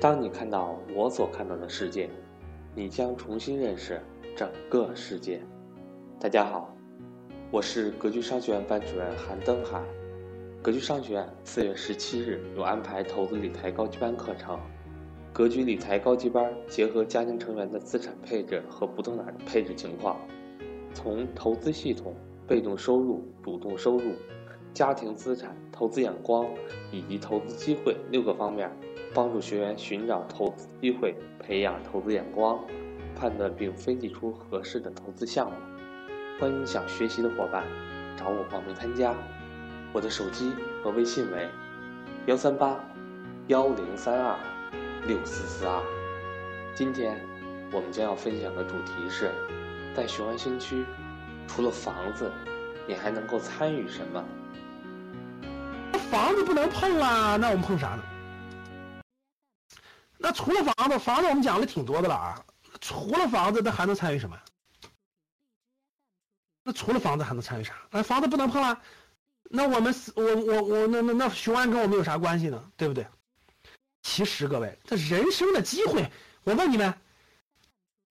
[0.00, 2.10] 当你看到我所看到的世界，
[2.74, 4.00] 你将重新认识
[4.36, 5.40] 整个世界。
[6.18, 6.76] 大家好，
[7.50, 9.80] 我是格局商学院班主任韩登海。
[10.60, 14.58] 格局商学院四月十七日有安排投资理财高级班课程。
[15.32, 20.18] 格局理财高级班结合家庭成员的资产配置和不动产的配置情况，
[20.92, 22.14] 从投资系统、
[22.46, 24.12] 被动收入、主动收入、
[24.74, 26.46] 家庭资产、投资眼光
[26.90, 28.70] 以及投资机会六个方面。
[29.14, 32.58] 帮助学员寻找投资机会，培养投资眼光，
[33.14, 35.56] 判断并分析出合适的投资项目。
[36.40, 37.64] 欢迎想学习的伙伴
[38.16, 39.14] 找我报名参加。
[39.92, 41.48] 我的手机和微信为
[42.26, 42.76] 幺三八
[43.46, 44.36] 幺零三二
[45.06, 45.80] 六四四二。
[46.74, 47.16] 今天
[47.70, 49.30] 我们将要分享的主题是：
[49.94, 50.84] 在雄安新区，
[51.46, 52.32] 除了房子，
[52.88, 54.24] 你还能够参与什么？
[56.10, 58.02] 房子不能碰啊，那我们碰啥呢？
[60.24, 62.42] 那除了房子，房子我们讲的挺多的了啊。
[62.80, 64.40] 除了房子，那还能参与什么？
[66.62, 67.74] 那除了房子还能参与啥？
[67.90, 68.80] 那房子不能碰了。
[69.50, 72.72] 那我们我我我那那那雄安跟我们有啥关系呢？
[72.74, 73.06] 对不对？
[74.02, 76.10] 其实各位，这人生的机会，
[76.44, 76.94] 我问你们，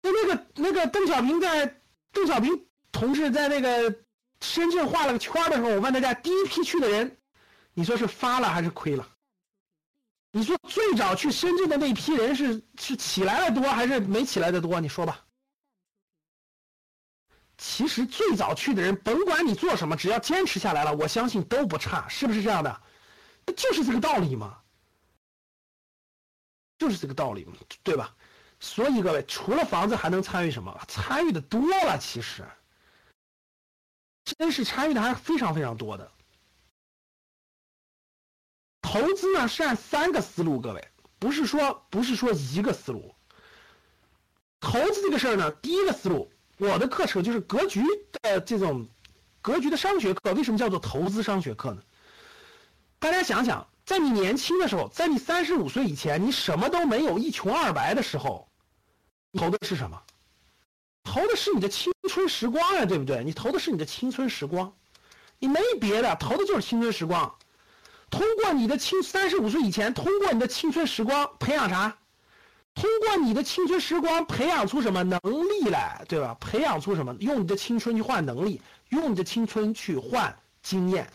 [0.00, 1.78] 那那个那个邓小平在
[2.10, 3.94] 邓小平同志在那个
[4.40, 7.18] 深圳画了个圈的时候，我问大家，第一批去的人，
[7.74, 9.06] 你说是发了还是亏了？
[10.38, 14.80] 你说最早去深圳的那批人是是起来的多还是没起来的多？
[14.80, 15.24] 你说吧。
[17.56, 22.80] 其实最早去的人，甭管你做什么，只要坚持下来了，我相信都不差，是不是这样的？
[23.56, 24.56] 就是这个道理嘛，
[26.78, 27.44] 就是这个道理，
[27.82, 28.14] 对吧？
[28.60, 30.80] 所以各位，除了房子还能参与什么？
[30.86, 32.44] 参与的多了，其实
[34.22, 36.12] 真是参与的还是非常非常多的。
[38.80, 43.14] 投资呢是按三个思路，各位不是说不是说一个思路。
[44.60, 47.82] 投资这个事儿呢，第一个思路，我的课程就是格局
[48.22, 48.88] 的这种
[49.40, 50.32] 格局的商学课。
[50.34, 51.82] 为什么叫做投资商学课呢？
[52.98, 58.48] 大家想想，在你年轻的时候，在你三十五岁以前，你什么都没有，一穷二白的时候，
[59.34, 60.02] 投的是什么？
[61.04, 63.22] 投的是你的青春时光呀，对不对？
[63.22, 64.74] 你投的是你的青春时光，
[65.38, 67.34] 你没别的，投的就是青春时光。
[68.10, 71.98] 通过你的青三十五岁以前，通过你的青春时光培养啥？
[72.74, 76.36] 通过你的青春时光培养出什么能力来，对吧？
[76.38, 77.14] 培养出什么？
[77.18, 81.12] 用你的青春去换能力，用你的青春去换经验，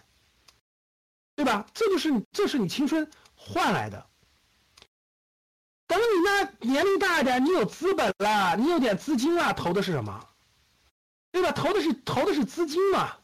[1.35, 1.65] 对吧？
[1.73, 4.05] 这就是你，这是你青春换来的。
[5.87, 10.27] 等你那年龄大一点，你有资本了，你有点资金了，投的是什么？
[11.31, 11.51] 对吧？
[11.53, 13.15] 投的是投的是资金嘛。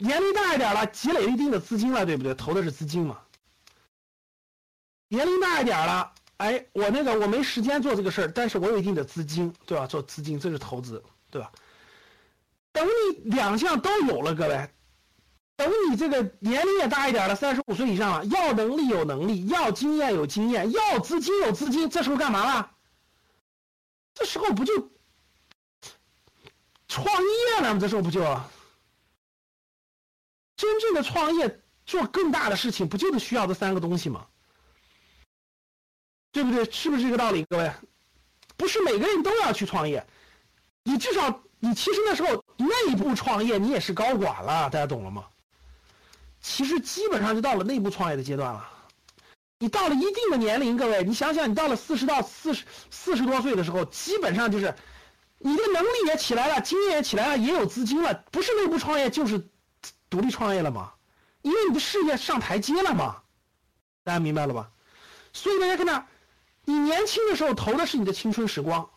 [0.00, 2.34] 年龄大一点了，积累一定的资金了，对不对？
[2.34, 3.18] 投的是资金嘛。
[5.08, 9.86] 年龄大一点了，哎，我那个我没时间做这个事儿，但是我有一定的资金，对吧？
[9.86, 11.52] 做资金，这是投资，对吧？
[12.72, 14.70] 等你两项都有了，各位，
[15.56, 22.70] 等你这个年龄也大一点了，三十五岁以上了，要能力有能力，要经验有经验，要资金有资金，这时候干嘛了？
[24.14, 24.90] 这时候不就
[26.88, 27.80] 创业了吗？
[27.80, 28.40] 这时候不就？
[30.90, 34.26] 正的创业做更大的事情，不就是需要这三个东西吗？
[36.32, 36.68] 对不对？
[36.70, 37.44] 是不是这个道理？
[37.48, 37.72] 各位，
[38.56, 40.04] 不是每个人都要去创业，
[40.82, 45.26] 你至少你其实那时候内部创业，你也是高管了，大家懂了吗？
[46.40, 48.68] 其实基本上就到了内部创业的阶段了。
[49.60, 54.74] 你到了一定的年龄，各位，你想想，你到了四十到四十四十多岁的时候，基本上就是
[55.38, 59.49] 你的能力也起来了，经验也起来了，也有资金了，不是内部创业就是。
[60.10, 60.92] 独立创业了吗？
[61.42, 63.22] 因为你的事业上台阶了嘛，
[64.04, 64.70] 大家明白了吧？
[65.32, 66.04] 所以大家看到，
[66.64, 68.90] 你年轻的时候投的是你的青春时光，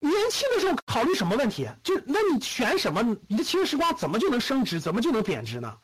[0.00, 1.70] 年轻的时候考虑什么问题？
[1.82, 3.16] 就那你选什么？
[3.28, 4.80] 你的青春时光怎么就能升值？
[4.80, 5.78] 怎么就能贬值呢？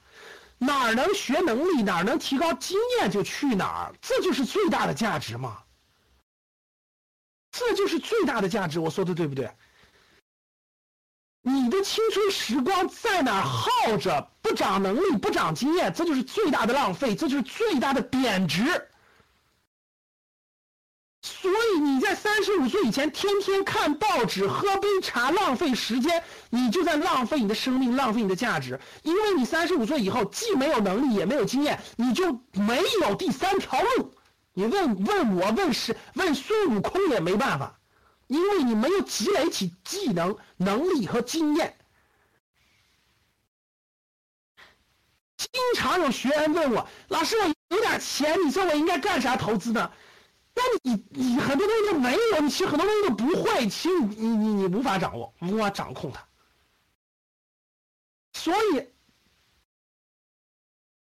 [0.58, 5.62] 哪儿能学能力，哪儿能提高经验就去哪儿，这就是最大的价值嘛。
[7.52, 9.50] 这就是最大的价值，我说的对不对？
[11.48, 14.28] 你的青春时光在哪儿耗着？
[14.42, 18.64] 不长能力，不长经验，这就是最大的浪费，这就是最大的贬值。
[21.22, 28.78] 所以你在三十五岁以前天天看报纸、喝杯茶，浪费时间，你就在浪费你的生命，浪费你的价值。
[29.02, 34.14] 因为你三十五岁以后既没有能力，也没有经验，你就没有第三条路。
[34.52, 37.78] 你问问我，问是问孙悟空也没办法。
[38.28, 41.76] 因为你没有积累起技能、能力和经验，
[45.36, 49.90] 经常有学员问我，老师，我有点钱，你说我应该干啥投资呢？
[50.54, 56.26] 那你你很多东西都没有，你其实很多东西都不会，其实你你你你无法掌握，无法掌控它。
[58.34, 58.86] 所以，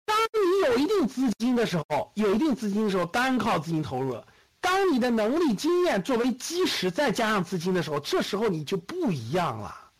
[0.07, 4.27] 当你有一定资金的时候，有一定资金的时候，单靠资金投入了。
[4.73, 9.93] 当你的能力、经验作为基石，再加上资金的时候，这时候你就不一样了。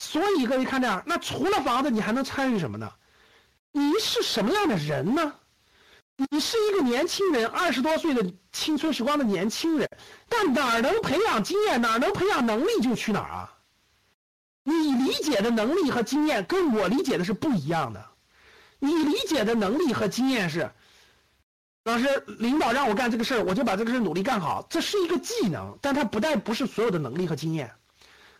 [0.00, 2.92] 所以各位看这样，那除了房子，你还能参与什么呢？
[3.70, 5.32] 你是什么样的人呢？
[6.16, 9.88] 你是一个年轻人，二十多岁的青春时光的年轻人，
[10.28, 13.54] 但哪能培养经验，哪能培养能力就去哪儿啊？
[14.64, 18.04] 你理解的能力和经验跟我理解的是不一样的。
[18.80, 20.68] 你理解的能力和经验是。
[21.86, 24.66] 老师，领导让我干这个事儿，我就把这个事儿努力干好。
[24.68, 27.70] 这是一个技能，但它不但不是所有的能力和经验。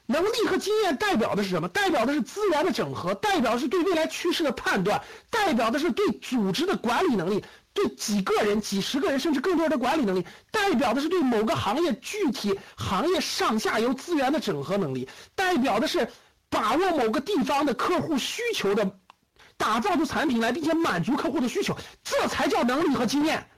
[0.06, 1.69] 能力和经验代表的是什么？
[1.69, 5.00] 代表的是资源的整合，代表的是对未来趋势的判断，
[5.31, 16.08] 代表的是对组织的管理能力，对几个人、几十个人甚至更多人的管理能力，代表的是对某个行业具体行业上下游资源的整合能力，代表的是
[16.50, 18.98] 把握某个地方的客户需求的。
[19.56, 23.49] 打造出产品来，并且满足客户的需求，这才叫能力和经验。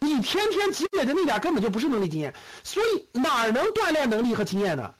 [0.00, 2.34] 你天天积累的那点根本就不是能力经验。
[2.62, 4.94] 所以哪能锻炼能力和经验呢？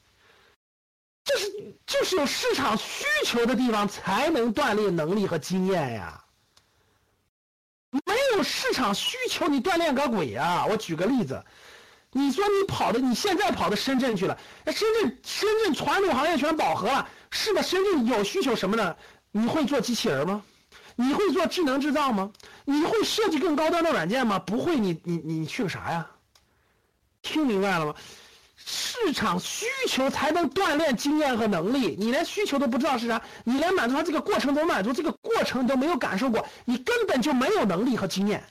[1.24, 6.22] 这是就是有市场需求的地方才能锻炼能力和经验呀。
[7.90, 10.66] 没有市场需求，你锻炼个鬼啊！
[10.68, 11.44] 我举个例子，
[12.12, 18.96] 你说你跑的，你现在跑到深圳去了，那深圳深圳传统行业全饱和了，是的，深圳有需求什么呢？
[19.36, 20.44] 你会做机器人吗？
[20.94, 22.30] 你会做智能制造吗？
[22.64, 24.38] 你会设计更高端的软件吗？
[24.38, 26.08] 不会，你你你去个啥呀？
[27.20, 27.96] 听明白了吗？
[28.56, 31.96] 市场需求才能锻炼经验和能力。
[31.98, 38.44] 你连需求都不知道是啥，你连满足它这个过程怎么满足，这个过程你都没有感受过，你根本就没有能力和经验。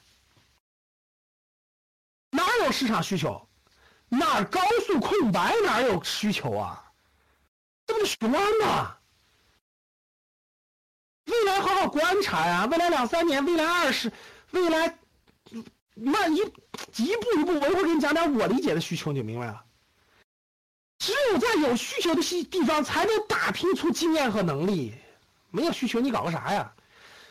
[2.29, 3.47] 哪有市场需求？
[4.09, 6.83] 哪高速空白哪有需求啊？
[7.87, 8.97] 这不是熊安吗？
[11.25, 14.11] 未来好好观察呀，未来两三年，未来二十，
[14.51, 14.97] 未来
[15.95, 19.63] 慢一一步一步，我一会给你讲点我理解的需求，你就明白了。
[20.99, 24.93] 只有在有需求的地地方，才能打拼出经验和能力。
[25.51, 26.73] 没有需求，你搞个啥呀？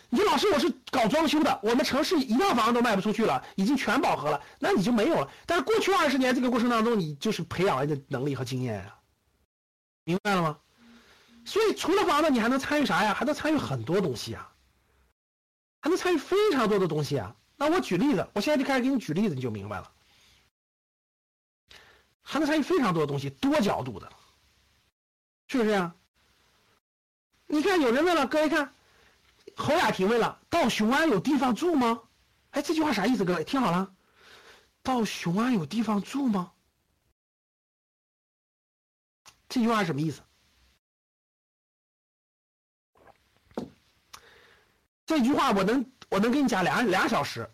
[0.09, 5.31] 你说老师，我是搞装修的，我们城市一套房子都卖不出去了，已经全饱和了，那你就没有了。
[5.47, 8.99] 但是过去二十年这个过程当中，你就是培养了的能力和经验啊，
[10.05, 10.59] 明白了吗？
[11.44, 13.12] 所以除了房子，你还能参与啥呀？
[13.15, 14.53] 还能参与很多东西啊，
[15.81, 17.35] 还能参与非常多的东西啊。
[17.56, 19.93] 那我举例子，我现在就开始给你举例子，你就明白了。
[22.23, 24.11] 还能参与非常多的东西，多角度的，
[25.49, 25.94] 是不是呀？
[27.47, 28.75] 你看，有人问了，各位看，
[29.56, 32.03] 侯雅婷问了，到雄安有地方住吗？
[32.50, 33.25] 哎，这句话啥意思？
[33.25, 33.95] 各位听好了，
[34.83, 36.53] 到雄安有地方住吗？
[39.49, 40.23] 这句话什么意思？
[45.12, 47.47] 这句话我能我能给你讲俩俩小时。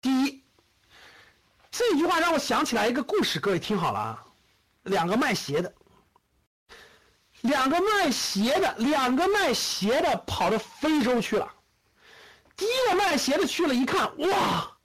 [0.00, 0.44] 第一，
[1.68, 4.24] 这句话让我想起来一个故事，各位听好了啊，
[4.84, 5.74] 两个卖鞋的，
[7.40, 11.52] 两个卖鞋的，两个卖鞋的跑到非洲去了。
[12.56, 14.78] 第一个卖鞋的去了一看，哇，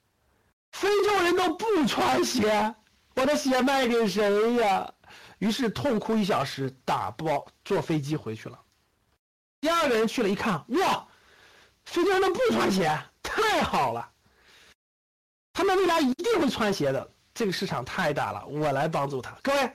[0.71, 2.73] 非洲人都不穿鞋，
[3.13, 4.91] 我的鞋卖给谁呀？
[5.37, 8.59] 于是痛哭一小时，打包坐飞机回去了。
[9.61, 11.07] 第二个人去了一看，哇。
[11.85, 14.09] 非洲人不穿鞋，太好了。
[15.53, 17.11] 他们未来一定会穿鞋的。
[17.33, 19.35] 这个市场太大了，我来帮助他。
[19.41, 19.71] 各位，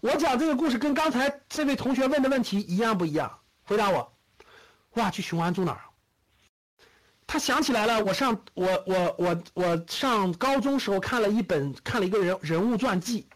[0.00, 3.38] 我讲这个故事跟刚才这位同学问的问题一样不一样？
[3.64, 4.12] 回答我。
[4.94, 5.80] 哇，去雄安住哪儿？
[7.26, 13.28] 他想起来了，我上我我我我上高中时候看了一本看了一个人人物传记。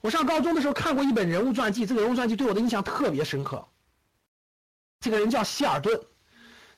[0.00, 3.66] 我上高中的时候看过一本人物传记，这个人物传记对我的印象特别深刻。
[5.00, 6.00] 这个人叫希尔顿。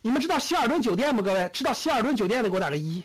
[0.04, 1.22] 你们知道希尔顿酒店吗？
[1.22, 3.02] 各位知道希尔顿酒店的给我打个一。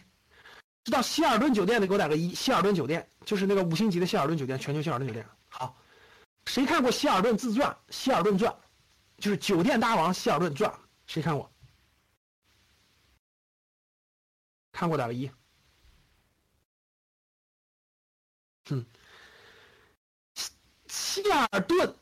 [0.83, 2.35] 知道希尔顿酒店的给我打个一。
[2.35, 5.25] 希尔顿酒店就是那个五星级的希尔顿酒店，全球希尔顿酒店。
[5.47, 5.77] 好，
[6.45, 8.51] 谁看过希尔顿自传《希尔顿传》？
[9.17, 10.77] 就是酒店大王希尔顿传，
[11.07, 11.49] 谁看过？
[14.73, 15.31] 看过打个一。
[18.71, 18.85] 嗯，
[20.87, 21.95] 希尔顿，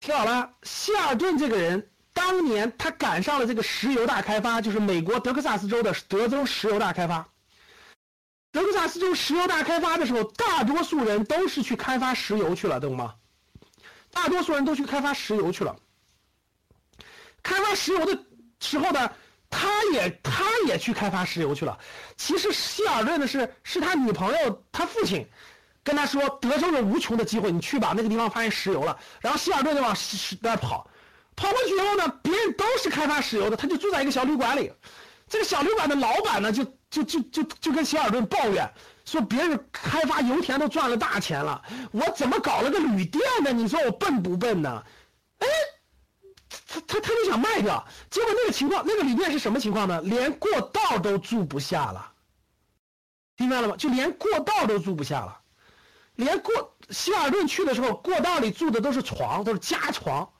[0.00, 1.91] 听好了，希尔顿这个人。
[2.12, 7.26] 当年他赶上了这个石油大开发，就是美国德克萨斯州的德州石油大开发。
[8.50, 13.14] 德克萨斯州石油大开发的时候，大多数人都是去开发石油去了，懂吗？
[14.10, 15.74] 大多数人都去开发石油去了。
[17.42, 18.22] 开发石油的
[18.60, 19.10] 时候呢，
[19.48, 21.78] 他也他也去开发石油去了。
[22.18, 25.26] 其实希尔顿的是是他女朋友他父亲
[25.82, 28.98] 跟他说，德州有无穷的机会，你去吧，那个地方发现石油了。
[29.22, 29.96] 然后希尔顿就往
[30.42, 30.86] 那跑，
[31.36, 34.72] 跑过去以后呢，别人都是开发石油的，他就住在一个小旅馆里。
[35.28, 38.70] 这个小旅馆的老板呢，就就就就就跟希尔顿抱怨
[39.04, 43.50] 说，别人开发油田都赚了大钱了，我怎么搞了个旅店呢？
[43.50, 44.84] 你说我笨不笨呢？
[45.38, 45.48] 哎，
[46.68, 50.02] 他他他就想卖掉，结果那个情况，那个旅店是什么情况呢？
[50.02, 52.12] 连过道都住不下了，
[53.38, 53.76] 明白了吗？
[53.78, 55.40] 就连过道都住不下了，
[56.16, 60.30] 连过希尔顿去的时候，过道里住的都是床，都是加床，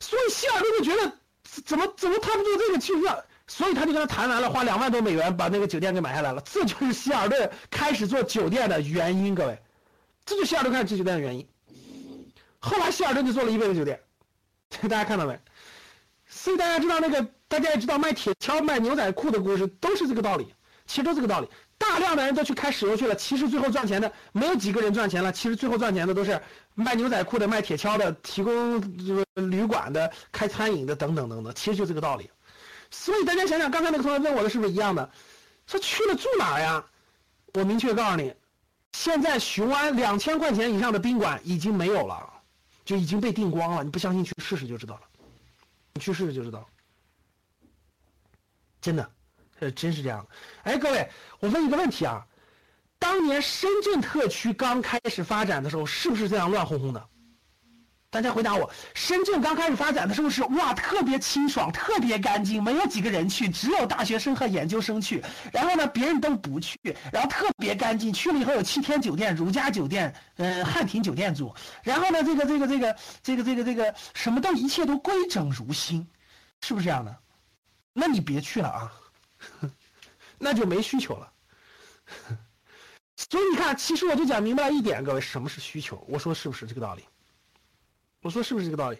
[0.00, 1.12] 所以希尔顿就觉得
[1.64, 3.18] 怎么怎么他们就这个情况。
[3.50, 6.42] 所以他就跟他谈完了，花两万多美元把那个酒店给买下来了。
[6.42, 9.58] 这就是希尔顿开始做酒店的原因，各位，
[10.26, 11.48] 这就希尔顿开始做酒店的原因。
[12.58, 13.98] 后来希尔顿就做了一辈子酒店，
[14.82, 15.40] 大家看到没？
[16.26, 20.52] 所以大家知道那个，大家也知道卖铁锹、卖牛仔裤的故事都是这个道理，
[20.86, 21.48] 其实都这个道理。
[21.78, 26.38] 大量的人都去开石油去了，其实最后赚钱的没有几个人赚钱了，其实最后赚钱的都是
[26.74, 32.28] 卖牛仔裤的、卖铁锹的、提供这个旅馆的、开餐饮的等等等等，其实就这个道理。
[32.90, 35.10] 所以大家想想，刚才那个同学问我的是不是一样的？
[35.66, 36.84] 说去了住哪呀？
[37.54, 38.34] 我明确告诉你，
[38.92, 42.28] 现在雄安两千块钱以上的宾馆已经没有了，
[42.84, 43.84] 就已经被订光了。
[43.84, 45.02] 你不相信，去试试就知道了。
[45.94, 46.66] 你去试试就知道了，
[48.80, 49.10] 真的，
[49.60, 50.26] 呃真是这样。
[50.62, 51.08] 哎，各位，
[51.40, 52.24] 我问一个问题啊，
[52.98, 57.04] 当年深圳特区刚开始发展的时候，是不是这样乱哄哄的？
[58.10, 65.22] 大家回答我，深圳刚开始发展的时候是哇，特别清爽，特别干净，没有几个人去，只有大学生和研究生去。
[65.52, 66.78] 然后呢，别人都不去，
[67.12, 68.10] 然后特别干净。
[68.10, 71.54] 去了以后有七天酒店、如家酒店、呃汉庭酒店住。
[71.82, 76.08] 然后呢，这个这个这个这个这个这个什么都一切都规整如新，
[76.62, 77.14] 是不是这样的？
[77.92, 78.90] 那你别去了啊，
[80.38, 81.32] 那就没需求了。
[83.16, 86.04] 所以你看，其实我就讲明白了一点，各位，什么是需求？
[86.08, 87.04] 我说是不是这个道理？
[88.22, 88.98] 我说是不是这个道理？